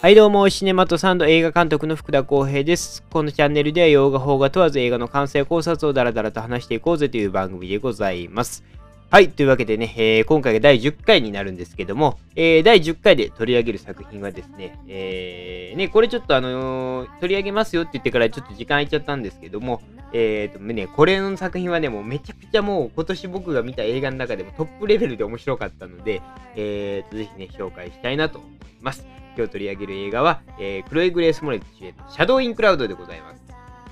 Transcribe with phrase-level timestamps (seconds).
[0.00, 3.04] はいどうも、シネマとサンド映画監督の福田浩平です。
[3.10, 8.64] このチャンネルでは洋画、邦画問わず映画の完成考察をダラダラと話していこうぜという番組でございます。
[9.10, 19.82] はい、というわけでね、えー今回が第10回になるんですけども、えー第10回で取り上げる作品はですね、えーね、これちょっとあのー取り上げますよって言ってからちょっと時間空いちゃったんですけども、
[20.12, 26.22] えーとね、これの作品はね、もうめちゃくちゃもう今年僕が見た映画の中でもトップレベルで面白かったので、
[26.54, 29.04] えーと、ぜひね、紹介したいなと思います。
[29.36, 33.42] 今日取り上げる映画は、えークロエ・グレース・モレット主演のシャドウ・イン・クラウドでございます。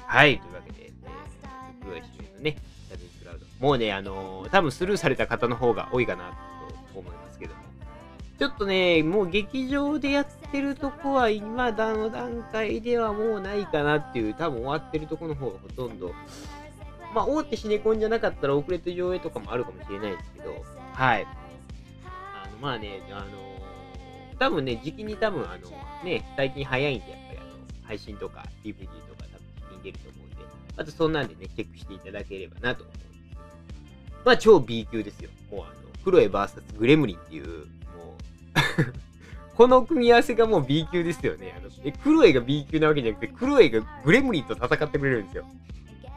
[0.07, 2.57] はい、というわけで、えークロエ主演のね、
[3.61, 6.31] もうね、あのー多分スルーされた方の方が多いかな
[6.93, 7.61] と思いますけども。
[8.39, 16.13] ちょっとね、もう劇場でやってるとこは今の段階ではもうないかなっていう、多分終わってるとこの方がほとんど、
[17.15, 21.27] まあ、大手シネコンじゃなかったら遅れて上映とかもあるかもしれないですけど、はい。
[22.05, 23.27] あの、まあね、あの
[24.39, 25.71] 多分ね、時期に多分、あの、
[26.05, 27.49] ね、最近早いんで、やっぱりあの、
[27.89, 30.37] 配信とか DVD とか多分時期に出ると思うんで、
[30.77, 33.08] あとそんなんでね、チェックしていただければなと思うんです。
[34.29, 35.31] まあ、超 B 級ですよ。
[35.51, 35.73] もうあの、
[36.05, 37.65] クロエ VS グレムリンっていう、もう、
[39.57, 41.55] この組み合わせがもう B 級ですよね。
[41.57, 45.47] あのえクロエが B 級なわけじゃなくて、クロエがグレムリンと戦ってくれるんですよ。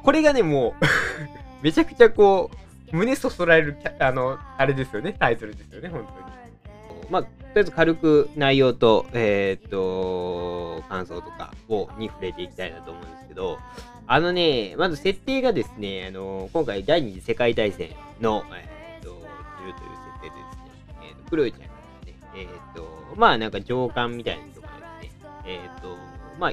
[0.04, 0.86] これがね、もう、
[1.64, 2.52] めちゃくちゃこ
[2.92, 7.08] う、胸そそられる、あの、あれですよね、タイトルですよね、本当に。
[7.10, 13.58] まあ、とりあえず軽く内容と、えーっと、感想とかを、に触れていきたいなと思うんですけど、
[14.14, 21.68] あのね、まず設定がですね、あの、今回第二次世界大戦の、えーと、するという設定でですね、えーと、クロエちゃんが
[22.04, 24.68] ですね、えーと、まあなんか上官みたいな人が
[25.02, 25.96] ですね、えーっと、
[26.38, 26.52] まあ、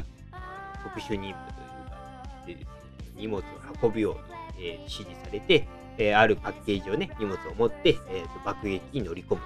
[0.85, 2.71] 特殊任務というか、でですね、
[3.17, 3.43] 荷物を
[3.83, 5.67] 運ぶように、えー指示されて、
[5.99, 9.41] えーあるパッケージをね、荷物を持って、えーと爆撃に乗り込む。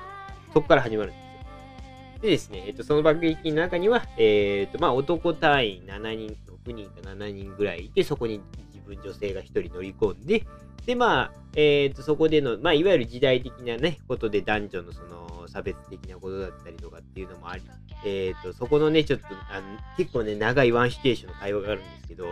[0.52, 2.20] そこから始まるんですよ。
[2.20, 6.36] でですね、えっとその爆撃の中には、えっとまあ、男隊員7人、
[6.66, 8.40] 6人か7人ぐらいいて、そこに
[8.72, 10.44] 自分女性が1人乗り込んで、
[10.86, 17.62] で、まあ、えっとそこでの、まあ、いわゆる時代的なね、ことで男女のその差別的なことだったりとかっていうのもあり、
[18.04, 22.26] えっとそこのね、ちょっとあの結構ね、長いワンシチュエーションの会話があるんですけど、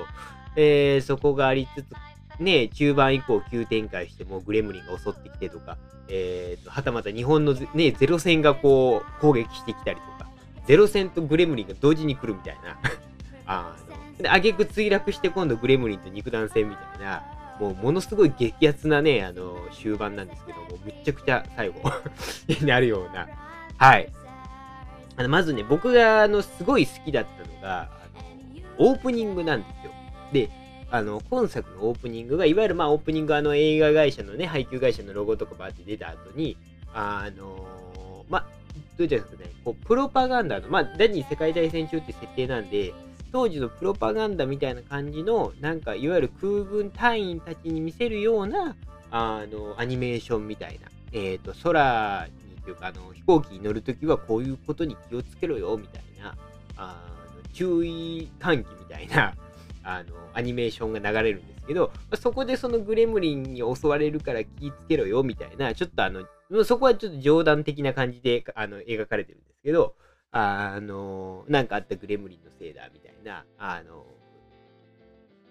[0.57, 1.93] えーそこがありつつ、
[2.41, 5.77] ね、中盤以降急展開してもうグレムリンが襲ってきてとか、
[6.09, 10.31] えーとはたまた日本のね、ゼロ戦がこう攻撃してきたりとか、
[10.67, 12.79] ゼロ戦とグレムリンが同時に来るみたいな。
[13.47, 13.77] あ、
[14.21, 17.23] で、挙句墜落して今度グレムリンと肉弾戦みたいな、
[17.59, 21.81] もうものすごい激アツなね、あの、終盤なんですけども、むっちゃくちゃ最後
[22.49, 23.29] になるような。
[23.77, 24.09] はい。
[25.17, 27.89] あの、まずね、僕があの、すごい好きだったのが、あ
[28.83, 29.93] の、オープニングなんですよ。
[30.33, 30.51] で、
[30.91, 36.57] あの、今作のオープニングが、いわゆるまあオープニングあの映画会社のね、配給会社のロゴとかバーって出た後に、
[36.93, 38.49] あのまあ、ど
[38.99, 42.93] ういうんですかね、こうプロパガンダの、まあ、第二次世界大戦中って設定なんで、
[43.33, 48.77] 当時のプロパガンダみたいな感じの、なんか、いわゆる空軍隊員たちに見せるような、
[49.11, 56.37] あの、アニメーションみたいな、えっ、と、空にというか、あの、飛行機に乗るときはこういうことに気をつけろよ、みたいな、
[56.77, 57.05] あ
[57.37, 59.35] の注意喚起みたいな、
[59.83, 66.25] あの、アニメーションが流れるんですけど、そこでそのグレムリンに襲われるから気ぃつけろよ、みたいな、ちょっとあの、
[66.65, 69.95] そこはちょっと冗談的な感じで、あの、描かれてるんですけど、
[70.33, 74.07] あの、なんかあったグレムリンのせいだ、みたいな、あの、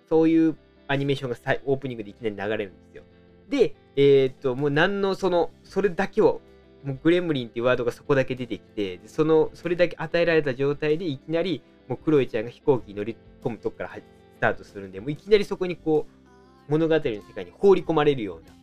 [0.07, 0.56] そういう
[0.88, 3.03] アニメーションがオープニングでいきなり流れるんですよ。
[3.50, 6.41] で、えーっと、もう何のその、それだけを、
[6.84, 14.01] もうグレムリンっていうワードがそこだけ出てきて、その、それだけ与えられた状態でいきなり、もうクロエちゃんが飛行機に乗り込むとこからス
[14.40, 18.53] タートするんで、もういきなりそこにこう、物語の世界に放り込まれるような、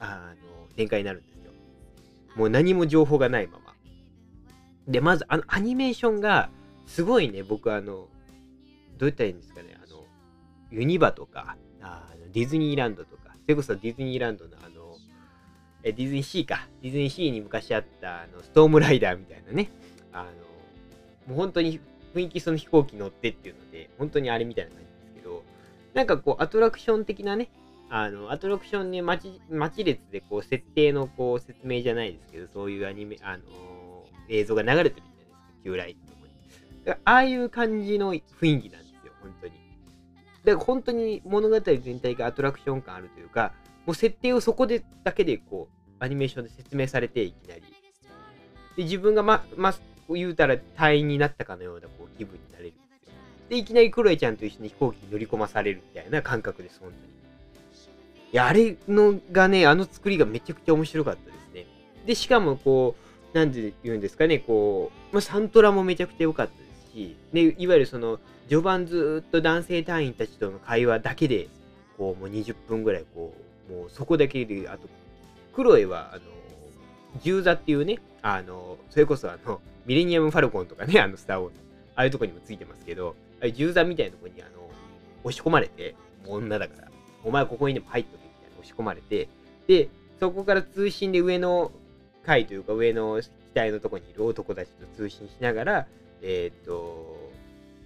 [0.00, 1.52] あの、展開になるんですよ。
[2.34, 3.65] もう何も情報がないまま。
[4.88, 6.50] で、まず、あの、アニメーションが、
[6.86, 8.08] すごいね、僕、あの、どう
[9.00, 10.04] 言ったらいいんですかね、あの、
[10.70, 14.96] ユニバとか、あディズニーランドとか、それこそディズニーランドのあの、
[15.82, 19.70] えディズニーシーか、ディズニーシーに昔あった、あの、ストームライダーみたいなね、
[20.12, 20.24] あ
[21.28, 21.80] の、もう本当に
[22.14, 25.42] 雰囲気その飛行機乗ってっていうので、本当にあれみたいな感じですけど、
[25.94, 27.50] なんかこう、アトラクション的なね、
[27.88, 33.44] あの、アトラクションね、待ち、待ち列でこう、設定のこう、説明じゃないですけど、そういうアニメ、あの
[34.28, 36.84] 映像が流れてるじゃないですか、旧来のとこに。
[36.84, 38.22] だからああいう感じの雰囲
[38.62, 39.52] 気なんですよ、本当に。
[40.44, 43.52] だから本当に物語全体がアトラクション感あるというか、
[43.84, 47.62] もう設定をそこでだけでこう、アニメーションで説明されていきなり。
[48.76, 49.74] で、自分がま、ま、
[50.10, 52.72] 言うたら隊員になったかのようなこう気分になれる
[53.48, 53.56] で。
[53.56, 57.02] で、いきなりクロエちゃんと一緒に飛行機に乗り込まされるみたいな感覚です、本当に。
[58.32, 61.66] いや、あれのがね、あの作りがめちゃくちゃ面白かったですね。
[62.06, 68.18] で、しかもこう、なんて言うんですかね、こう、まあ、サントラもめちゃくちゃ良かったですし、で、いわゆるその、
[68.48, 71.48] 序盤ずっと男性隊員たちとの会話だけで、
[71.98, 73.34] こう、もう20分ぐらい、こ
[73.68, 74.88] う、もうそこだけで、あと、
[75.54, 76.22] クロエは、あの、
[77.22, 81.54] 銃座っていうね、あの、それこそあの、ミレニアム・ファルコンとかね、 あの、スター・ウォーズ、
[81.94, 84.50] ああいうとこにもついてますけど、ああいう銃座みたいなとこに、あの、
[85.24, 85.94] 押し込まれて、
[86.26, 86.88] もう女だから、
[87.24, 89.28] お前ここにでも入っとけみたいな押し込まれて、
[89.66, 89.88] で、
[90.20, 91.72] そこから通信で上の
[92.26, 95.86] 階というか上の機体のとこにいる男たちと通信しながら、
[96.20, 97.30] えー、っと、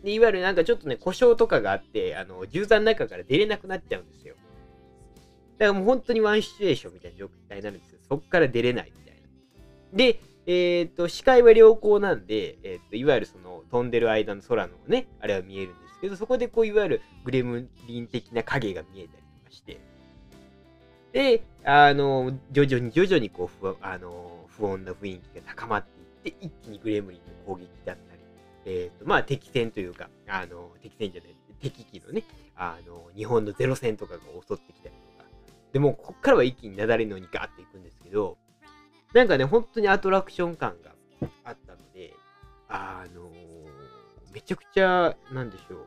[0.03, 4.35] で、いわゆるなんかちょっとね、故障とかがあって、あの、銃座の中から出れなくなっちゃうんですよ。
[5.59, 7.99] だからもう本当にワンシチュエーションみたいな状態になるんですよ。
[8.09, 9.21] そこから出れないみたいな。
[9.93, 19.81] で、えっ、と、視界は良好なんで、えっ、と、いわゆるその飛んでる間の空のね、あれは見えるんですけど、そこでこう、いわゆるグレムリン的な影が見えたりとかして、
[21.13, 25.85] で、あの、徐々に徐々にこう、不あの不穏な雰囲気が高まっ
[26.23, 28.21] ていって、一気にグレムリンの攻撃だったり、
[28.67, 32.23] えっ、と、まあ、敵戦というか、あの、敵戦じゃない、敵機のね、
[32.57, 35.29] あの、日本のゼロ戦とかが襲ってきたりとか、
[35.73, 38.37] でも、こっからは一気に雪崩のにガーっていくんですけど、
[39.13, 40.93] なんかね、本当にアトラクション感が
[41.45, 42.15] あったので、
[42.69, 43.29] あの、
[44.33, 45.87] めちゃくちゃ、なんでしょう、あの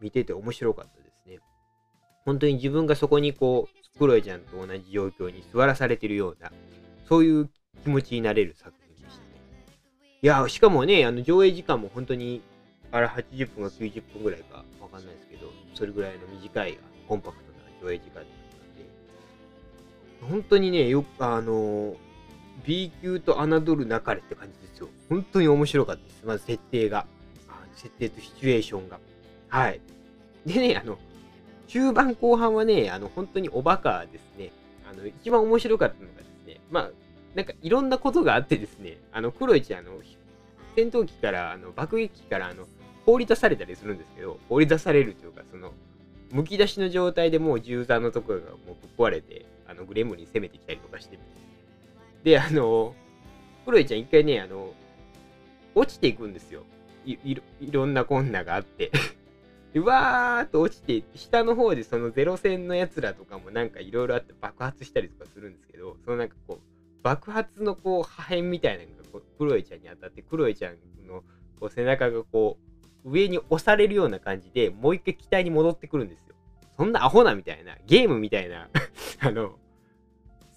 [0.00, 1.01] 見てて面白かった。
[2.24, 6.52] 本当に自分がそこにこう、クロエちゃんと同じ状況に座らされてるような、
[7.08, 7.50] そういう
[7.82, 9.26] 気持ちになれる作品でしたね。
[10.22, 12.42] いや、しかもね、あの上映時間も本当に、
[12.90, 16.78] あれ80分か90分ぐらいかわかんないですけど、それぐらいの短い
[17.08, 21.96] コンパクトな上映時間だったんで本当にね、よくあの
[22.64, 24.88] B 級と侮るなかれって感じですよ。
[25.08, 26.26] 本当に面白かったです。
[26.26, 27.06] まず設定が。
[27.74, 29.00] 設定とシチュエーションが。
[29.48, 29.80] はい。
[30.46, 30.98] でね、あの、
[31.66, 34.52] 中盤後半はね、あの、本当におバカですね。
[34.90, 36.90] あの、一番面白かったのがですね、まあ、
[37.34, 39.92] なんかいろんなことがあってですね、あの、黒市、あの、
[40.76, 42.66] 戦闘機から、あの、爆撃機から、あの、
[43.06, 45.72] 放り出されたりするんですけど、放り出されるというか、その、
[46.30, 51.18] むき出しの状態でもう銃座のところがもうぶっ壊れて、あの、グレムリン攻めてきたりとかして。
[52.24, 52.94] で、あの、
[53.64, 54.72] クロエちゃん一回ね、あの、
[55.74, 56.64] 落ちていくんですよ。
[57.04, 58.92] いいいろんな困難があって
[59.72, 59.80] で。
[59.80, 70.76] わーっと落ちて下の方でそのゼロ戦のやつらとかもなんかいろいろあって爆発したりとかするんですけど、そのなんかこう、爆発のこう破片みたいなのがこうクロエちゃんに当たって、クロエちゃん
[71.06, 71.22] の
[71.58, 72.58] こう背中がこ
[73.04, 76.34] う、上に押されるような感じでもう一回機体に戻ってくるんですよ。
[76.76, 78.68] そんなアホなみたいな、ゲームみたいな
[79.20, 79.58] あの、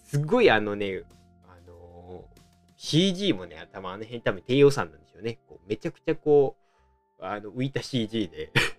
[0.06, 1.04] すっごいあのね、
[1.48, 2.42] あのー、
[2.78, 5.40] CG もね、頭あの辺多分低予算なんでしょうね。
[5.48, 6.56] こうめちゃくちゃこ
[7.20, 8.52] う、あの浮いた CG で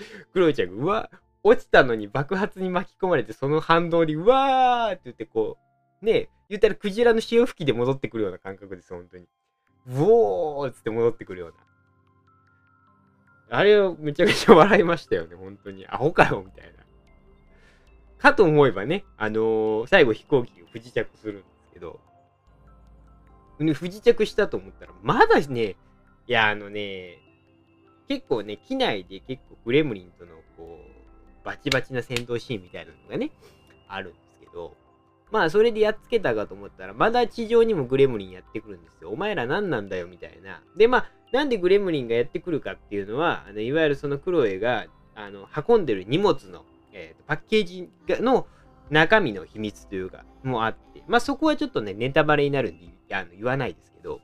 [0.32, 1.10] クロちゃんが、うわ、
[1.42, 5.58] 落ちたのに爆発に巻き込まれて、その反動に、うわーって言って、こ
[6.02, 9.24] う、ね、言ったらクジラの潮吹きで戻ってくるような感覚です、本当に。
[9.24, 11.56] うおーっつって戻ってくるような。
[13.50, 15.86] あれをめちゃくちゃ笑いましたよね、本当に。
[15.88, 16.78] アホかよ、みたいな。
[18.18, 22.00] かと思えばね、あのー、最後飛行機が不時着するんですけど、
[23.74, 25.76] 不時着したと思ったら、まだね、
[26.26, 27.18] いや、あのね、
[28.08, 33.30] 結構ね、機内で結構グレムリンとのこう、バチバチな戦闘シーンみたいなのがね、
[33.88, 34.74] あるんですけど、
[35.30, 39.10] まあ、それでやっつけたかと思ったら、まだ地上にもグレムリンやってくるんですよ。
[39.10, 40.62] お前ら何なんだよ、みたいな。
[40.76, 47.90] で、まあ、なんでグレムリンがやってくるかっていうのは、あのいわゆるそのクロエがあの運んでる荷物の、えー、パッケージ
[48.22, 48.46] の
[48.90, 54.20] 中身の秘密というか、もあって、まあそこはちょっとね、ネタバレになるんであの言わないですけど、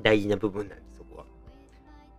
[0.00, 0.87] 大事な部分なんです、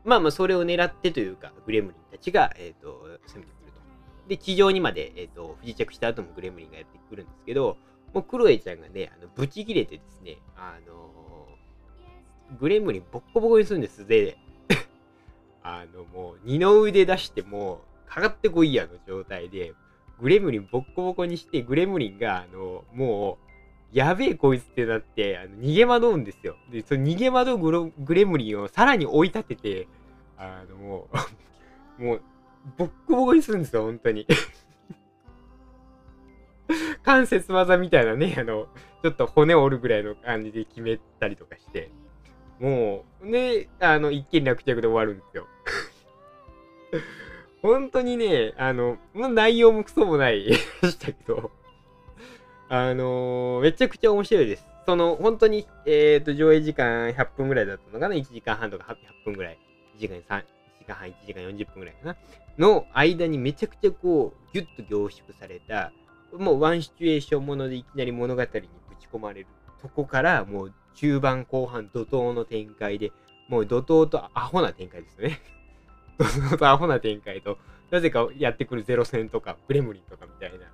[0.10, 3.80] まあまあ、それを狙ってというか、グレムリンたちが、えっ、ー、と、攻めてくると。
[4.28, 7.78] で、地上にまで、えっ、ー、と、不時着した後もグレムリンがやってくるんですけど、
[8.14, 11.10] もうクロエちゃんがね、あのブチ切れてですね、あの
[12.60, 14.38] グレムリンボッコボコにするんです、素で。
[15.62, 19.74] あの、もう、二の腕出してもう、かかってこいやの状態で、
[20.20, 23.50] グレムリンボッコボコにして、グレムリンが、あの、もう、
[23.92, 26.56] やべえこいつってなって、あの逃げ惑うんですよ。
[26.72, 29.88] で、その逃げ惑うググレムリンをさらに追い立てて、
[30.40, 31.10] あの、も
[32.00, 32.22] うもう、
[32.78, 34.26] ボッコボコにするんですよ、本当に
[37.04, 38.68] 関節技みたいなね、あの、
[39.04, 41.92] ちょっと骨折るぐらいの感じで決めたりとかして、
[42.60, 45.48] もう、ね、あの、一件落着で終わるんですよ。
[47.62, 51.52] 本当にね、あの、内容もクソもない でしたけど、
[52.70, 54.66] あのー、めちゃくちゃ面白いです。
[54.86, 59.60] その、本当に、えっ、ー、と、上映時間100分ぐらいだったのかな ?1 時間半とか800分ぐらい。
[60.00, 60.44] 1時間 ,3
[60.80, 62.16] 時間半、1時間40分ぐらいかな、
[62.58, 65.92] の間にめちゃくちゃこう、ギュッと凝縮された、
[66.34, 68.60] もうワンシチュエーションものでいきなり物語にぶ
[69.00, 69.48] ち込まれる
[69.82, 73.12] とこから、もう中盤後半怒涛の展開で、
[73.48, 75.40] もう怒涛とアホな展開ですね。
[76.18, 77.58] 怒涛とアホな展開と、
[77.92, 80.66] なぜかやってくるゼロ戦とか、グレムリンとかみたいな。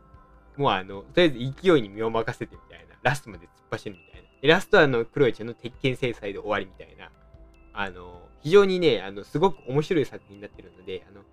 [0.58, 2.96] もうあの、とりあえず勢いに身を任せてみたいな。
[3.01, 4.55] ラストまで突っ走るみたいな。
[4.55, 7.12] ラストはあの、クロエちゃんの鉄拳制裁で終わりみたいな。
[7.75, 11.24] あの、非常にね、あの、すごく面白い作品になってるので、あの、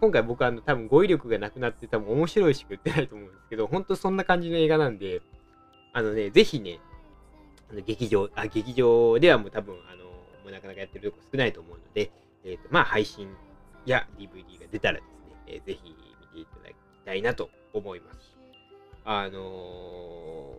[0.00, 5.22] 今回僕はあの多分語彙力がなくなって多分面白いしか言ってないと思うんですけど、本当そんな感じの映画なんで、
[5.92, 6.80] あのね、ぜひね、
[7.70, 10.10] あの劇場、あ、劇場ではもう多分、あの、も
[10.48, 12.10] うなかなかやってるとこ少ないと思うので、
[12.44, 13.28] えっ、ー、と、まあ配信
[13.86, 16.74] や DVD が出たらですね、えー、ぜひ見ていただき
[17.04, 18.36] たいなと思います。
[19.06, 20.58] あの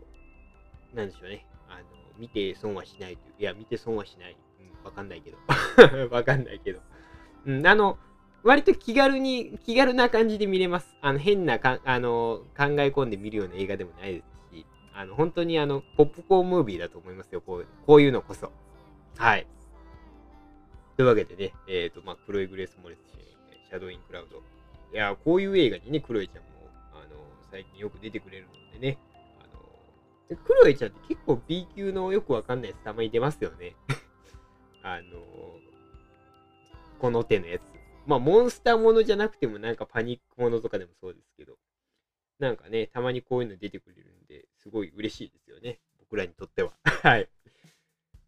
[0.94, 1.46] ー、なんでしょうね。
[1.70, 1.84] あの、
[2.18, 3.34] 見て損はしないという。
[3.40, 4.38] いや、見て損はしない。
[4.86, 5.38] わかんないけど。
[6.16, 6.80] わかんないけど。
[7.46, 7.98] うん、あの、
[8.44, 10.96] 割と気軽に、気軽な感じで見れます。
[11.02, 17.42] あの、変なか、あの、考え込んで見るような映画でもないですし、あの、本当にあの、ポップコーンムービーだと思いますよ。
[17.42, 18.52] こうこういうのこそ。
[19.18, 19.48] はい。
[20.96, 23.00] というわけでね、えっ、ー、と、まあ、黒いグレース・モレス
[23.68, 24.38] シャドウイン・クラウド。
[24.94, 26.50] いや、こういう映画にね、クロエちゃんも、
[26.94, 28.98] あの、最近よく出てくれるのでね、
[29.40, 29.48] あ
[30.34, 33.76] の、クロエちゃんって結構 B 級のよくわかんないやつたまに出ますよね。
[34.86, 35.18] あの、
[37.00, 37.62] この手のやつ。
[38.06, 41.58] まあ、モンスターものじゃなくても、なんかパニックものとかでもそうですけど、
[42.38, 45.80] なんかね、たまにこういうの出てくれるんで、すごい嬉しいですよね。
[46.00, 46.72] 僕らにとっては。
[47.02, 47.28] はい。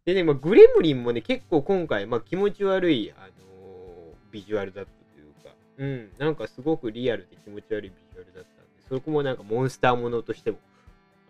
[0.04, 10.58] でね、まあ、グレムリンもね、結構今回、まあ、気持ち悪い、あのー、ビジュアルだったというか、うん、なんかすごくリアルで気持ち悪いビジュアルだったんで、そこもなんかモンスターものとしても、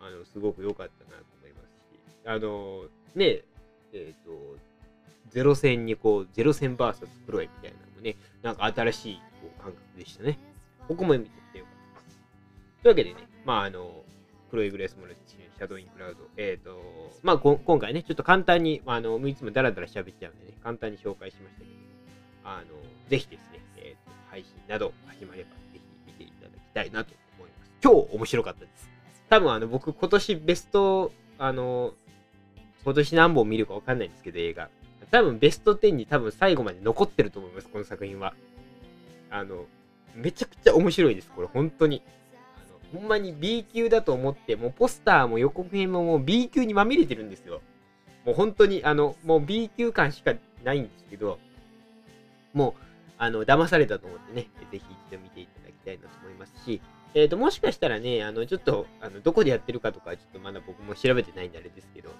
[0.00, 3.42] あの、すごく良かったなと思いますし、あのー、ね、
[3.92, 4.67] えっ、ー、と、
[5.30, 10.38] ゼロ戦にこう、ゼロ戦 VS クロエみたいなのもね、なんか新しいこう感覚でしたね。
[10.86, 12.18] ここも見ててよかったです。
[12.82, 14.04] というわけでね、まああの、
[14.50, 16.20] クロエ・グレースもですし、シャドウインクラウド。
[16.36, 16.80] えっ、ー、と、
[17.22, 21.70] まあ今回ね、ちょっと簡単に、あの、いつもダラダラ喋っちゃうんでね、簡単に紹介しましたけど、
[22.44, 22.64] あの、
[23.08, 27.70] ぜひですね、えーと、配信など始まれば、ぜひ見ていただきたいなと思います。
[27.80, 28.88] 超面白かったです。
[29.28, 31.94] 多分あの、僕今年ベスト、あの、
[32.84, 34.70] 今年何本見るかわかんないんですけど、映画。
[35.10, 38.34] 多分ベスト10に多分最後まで残ってると思います、この作品は。
[39.30, 39.66] あの、
[40.14, 42.02] めちゃくちゃ面白いです、これ、本当に。
[42.56, 47.60] あのほんまに B 級だと思って、もうポスターも予告編ももう B 級にまみれてるんですよ。
[48.24, 50.34] もう本当に、あの、もう B 級感しか
[50.64, 51.38] ないんですけど、
[52.52, 52.82] もう、
[53.18, 56.80] あの、騙されたと思ってね、ぜひ一度見ていただきたいなと思いますし、
[57.14, 62.10] えっ、ー、と、もしかしたらね、あの、ちょっと、あの、どこでやってるかとか、ちょっとまだ僕も調べてないんであれですけど、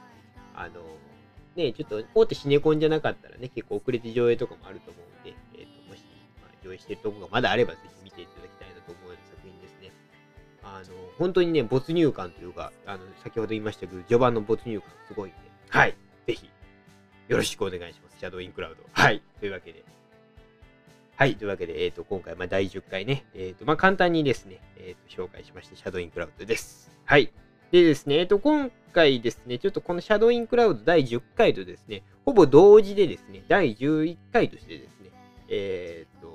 [0.54, 0.80] あの、
[1.57, 6.02] ね、ちょっと大手シネコンじゃなかったらね、結構遅れて上映とかもあると思うんで、えっ、ー、と、もし、
[6.40, 9.93] まあ、上映してるとこがまだあれば、ぜひ見ていただきたいなと思うような作品ですね。
[10.62, 15.38] あの、本当にね、没入感というか、あの、先ほど言いましたけど、序盤の没入感すごいんで、
[15.69, 16.50] はい、ぜひ、
[17.28, 18.19] よろしくお願いします。
[18.19, 18.83] シャドウインクラウド。
[18.93, 19.85] はい、というわけで。
[21.17, 26.93] はい、というわけで、えっ、ー、と、今回、まあ、第10回ね、えっ、ー、と、まあ、簡単にですね、えっ、と、紹介しまして、シャドウインクラウドです。
[27.05, 27.33] はい。
[27.70, 35.10] でですね、えっ、と、今回ですね、ちょっとこのシャドウインクラウド第10回とですね、ほぼ同時でですね、第11回としてですね、
[35.50, 36.28] えっ、と、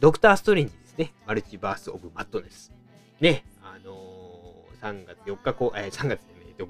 [0.00, 2.72] ドクターストレンジですね、マルチバース・オブ・マットネス。
[3.20, 6.66] ね、あのー、3月4日公、えー、3月でね、えっと、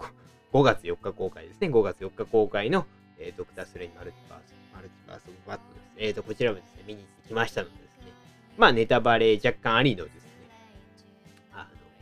[0.52, 2.86] 5月4日公開ですね、5月4日公開の、
[3.18, 5.86] えー、ドクターストレンジ・マルチバース、マルチバース・オブ・マットネス。
[5.98, 8.12] えっ、と、こちらもですね、見に行ってきましたのでですね、
[8.58, 10.25] まあ、ネタバレ若干ありのですね、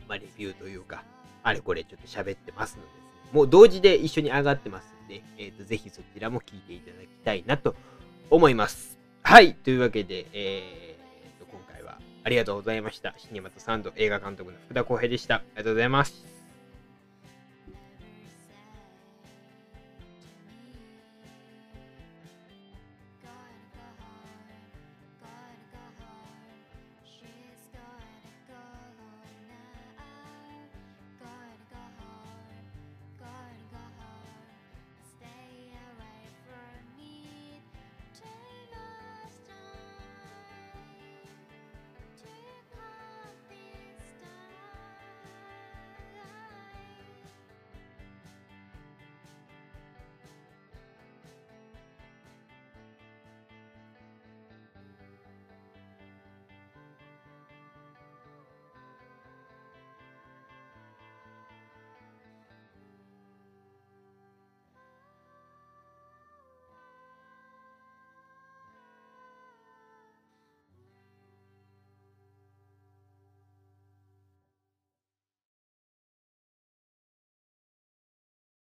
[0.07, 1.03] まあ、レビューというか、
[1.43, 2.93] あれこれちょっと喋ってますので、ね、
[3.31, 7.75] もう同時で一緒に上がってますんで、えっ、ー、と、ぜひそちらも聞いていただきたいなと
[8.29, 8.97] 思います。
[9.21, 13.13] はい、というわけで、えー、と、今回はありがとうございました。
[13.17, 15.35] シネマとサンド映画監督の福田浩平でした。
[15.35, 16.34] ありがとうございます。